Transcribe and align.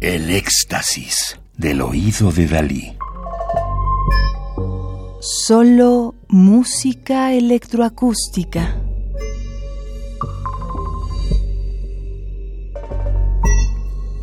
El 0.00 0.30
éxtasis 0.30 1.38
del 1.56 1.80
oído 1.80 2.32
de 2.32 2.46
Dalí. 2.48 2.96
Solo 5.20 6.16
música 6.28 7.32
electroacústica. 7.32 8.76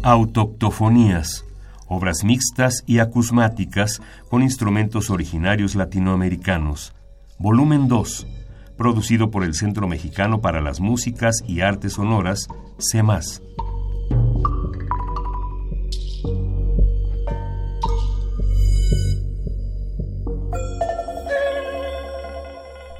Autoctofonías, 0.03 1.45
obras 1.87 2.23
mixtas 2.23 2.83
y 2.85 2.99
acusmáticas 2.99 4.01
con 4.29 4.41
instrumentos 4.41 5.09
originarios 5.09 5.75
latinoamericanos. 5.75 6.93
Volumen 7.37 7.87
2, 7.87 8.27
producido 8.79 9.29
por 9.29 9.43
el 9.43 9.53
Centro 9.53 9.89
Mexicano 9.89 10.39
para 10.39 10.61
las 10.61 10.79
Músicas 10.79 11.43
y 11.45 11.59
Artes 11.59 11.93
Sonoras, 11.93 12.47
CEMAS. 12.79 13.43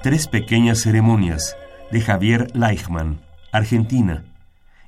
Tres 0.04 0.28
pequeñas 0.28 0.82
ceremonias 0.82 1.56
de 1.92 2.02
Javier 2.02 2.48
Leichmann, 2.54 3.22
Argentina. 3.54 4.26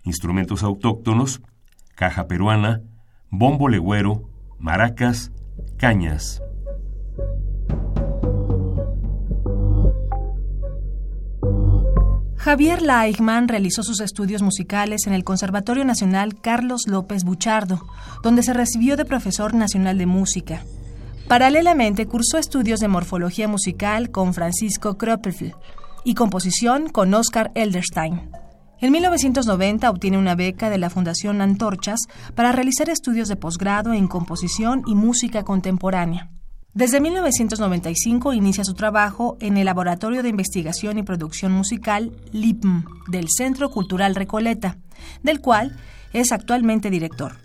Instrumentos 0.03 0.62
autóctonos, 0.62 1.41
caja 1.95 2.27
peruana, 2.27 2.81
bombo 3.29 3.70
legüero, 3.70 4.29
maracas, 4.59 5.31
cañas. 5.77 6.41
Javier 12.43 12.81
Leichmann 12.81 13.47
realizó 13.47 13.83
sus 13.83 13.99
estudios 14.01 14.41
musicales 14.41 15.05
en 15.05 15.13
el 15.13 15.23
Conservatorio 15.23 15.85
Nacional 15.85 16.41
Carlos 16.41 16.87
López 16.87 17.23
Buchardo, 17.23 17.85
donde 18.23 18.41
se 18.41 18.53
recibió 18.53 18.98
de 18.98 19.05
profesor 19.05 19.53
nacional 19.53 19.99
de 19.99 20.07
música. 20.07 20.63
Paralelamente 21.27 22.07
cursó 22.07 22.39
estudios 22.39 22.79
de 22.79 22.87
morfología 22.87 23.48
musical 23.48 24.09
con 24.09 24.33
Francisco 24.33 24.98
Kroppel 24.98 25.53
y 26.03 26.15
composición 26.15 26.89
con 26.89 27.13
Oscar 27.13 27.51
Elderstein. 27.53 28.31
En 28.79 28.91
1990 28.91 29.87
obtiene 29.91 30.17
una 30.17 30.33
beca 30.33 30.71
de 30.71 30.79
la 30.79 30.89
Fundación 30.89 31.41
Antorchas 31.41 31.99
para 32.33 32.51
realizar 32.51 32.89
estudios 32.89 33.27
de 33.27 33.35
posgrado 33.35 33.93
en 33.93 34.07
composición 34.07 34.81
y 34.87 34.95
música 34.95 35.43
contemporánea. 35.43 36.31
Desde 36.73 37.01
1995 37.01 38.31
inicia 38.31 38.63
su 38.63 38.73
trabajo 38.75 39.35
en 39.41 39.57
el 39.57 39.65
Laboratorio 39.65 40.23
de 40.23 40.29
Investigación 40.29 40.97
y 40.97 41.03
Producción 41.03 41.51
Musical 41.51 42.13
LIPM 42.31 42.85
del 43.09 43.27
Centro 43.29 43.69
Cultural 43.69 44.15
Recoleta, 44.15 44.77
del 45.21 45.41
cual 45.41 45.75
es 46.13 46.31
actualmente 46.31 46.89
director. 46.89 47.35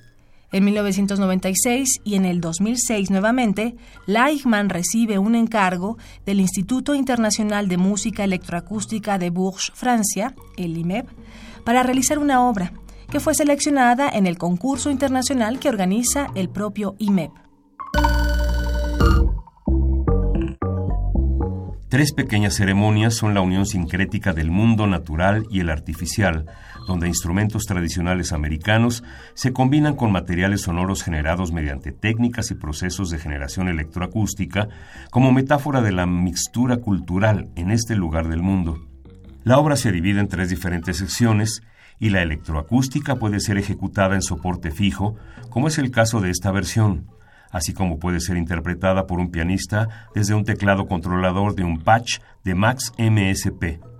En 0.52 0.64
1996 0.64 2.02
y 2.04 2.14
en 2.14 2.24
el 2.24 2.40
2006 2.40 3.10
nuevamente, 3.10 3.74
Leichmann 4.06 4.68
recibe 4.68 5.18
un 5.18 5.34
encargo 5.34 5.98
del 6.24 6.38
Instituto 6.38 6.94
Internacional 6.94 7.66
de 7.66 7.78
Música 7.78 8.22
Electroacústica 8.22 9.18
de 9.18 9.30
Bourges, 9.30 9.72
Francia, 9.74 10.36
el 10.56 10.78
IMEB, 10.78 11.06
para 11.64 11.82
realizar 11.82 12.20
una 12.20 12.48
obra 12.48 12.72
que 13.10 13.18
fue 13.18 13.34
seleccionada 13.34 14.08
en 14.08 14.28
el 14.28 14.38
concurso 14.38 14.88
internacional 14.88 15.58
que 15.58 15.68
organiza 15.68 16.28
el 16.36 16.48
propio 16.48 16.94
IMEB. 16.98 17.45
Tres 21.96 22.12
pequeñas 22.12 22.56
ceremonias 22.56 23.14
son 23.14 23.32
la 23.32 23.40
unión 23.40 23.64
sincrética 23.64 24.34
del 24.34 24.50
mundo 24.50 24.86
natural 24.86 25.46
y 25.50 25.60
el 25.60 25.70
artificial, 25.70 26.44
donde 26.86 27.08
instrumentos 27.08 27.64
tradicionales 27.64 28.34
americanos 28.34 29.02
se 29.32 29.54
combinan 29.54 29.96
con 29.96 30.12
materiales 30.12 30.60
sonoros 30.60 31.02
generados 31.02 31.52
mediante 31.52 31.92
técnicas 31.92 32.50
y 32.50 32.54
procesos 32.54 33.08
de 33.08 33.18
generación 33.18 33.68
electroacústica 33.68 34.68
como 35.10 35.32
metáfora 35.32 35.80
de 35.80 35.92
la 35.92 36.04
mixtura 36.04 36.76
cultural 36.82 37.48
en 37.56 37.70
este 37.70 37.96
lugar 37.96 38.28
del 38.28 38.42
mundo. 38.42 38.86
La 39.42 39.58
obra 39.58 39.76
se 39.76 39.90
divide 39.90 40.20
en 40.20 40.28
tres 40.28 40.50
diferentes 40.50 40.98
secciones 40.98 41.62
y 41.98 42.10
la 42.10 42.20
electroacústica 42.20 43.16
puede 43.16 43.40
ser 43.40 43.56
ejecutada 43.56 44.16
en 44.16 44.22
soporte 44.22 44.70
fijo, 44.70 45.16
como 45.48 45.68
es 45.68 45.78
el 45.78 45.90
caso 45.90 46.20
de 46.20 46.28
esta 46.28 46.52
versión 46.52 47.06
así 47.50 47.72
como 47.72 47.98
puede 47.98 48.20
ser 48.20 48.36
interpretada 48.36 49.06
por 49.06 49.18
un 49.18 49.30
pianista 49.30 50.08
desde 50.14 50.34
un 50.34 50.44
teclado 50.44 50.86
controlador 50.86 51.54
de 51.54 51.64
un 51.64 51.80
patch 51.80 52.18
de 52.44 52.54
Max 52.54 52.92
MSP. 52.98 53.95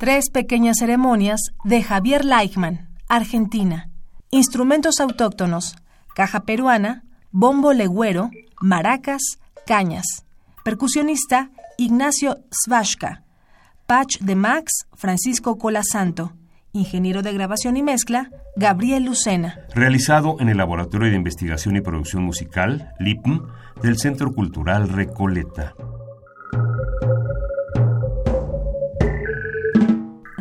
Tres 0.00 0.30
pequeñas 0.30 0.78
ceremonias 0.78 1.50
de 1.62 1.82
Javier 1.82 2.24
Leichmann, 2.24 2.88
Argentina. 3.06 3.90
Instrumentos 4.30 4.98
autóctonos, 4.98 5.76
caja 6.14 6.44
peruana, 6.44 7.04
bombo 7.32 7.74
legüero, 7.74 8.30
maracas, 8.62 9.20
cañas. 9.66 10.24
Percusionista, 10.64 11.50
Ignacio 11.76 12.38
Svashka. 12.50 13.24
Patch 13.86 14.20
de 14.20 14.36
Max, 14.36 14.86
Francisco 14.94 15.58
Colasanto. 15.58 16.32
Ingeniero 16.72 17.20
de 17.20 17.34
grabación 17.34 17.76
y 17.76 17.82
mezcla, 17.82 18.30
Gabriel 18.56 19.04
Lucena. 19.04 19.58
Realizado 19.74 20.36
en 20.40 20.48
el 20.48 20.56
Laboratorio 20.56 21.10
de 21.10 21.16
Investigación 21.16 21.76
y 21.76 21.82
Producción 21.82 22.22
Musical, 22.22 22.94
LIPM, 23.00 23.42
del 23.82 23.98
Centro 23.98 24.32
Cultural 24.32 24.88
Recoleta. 24.88 25.74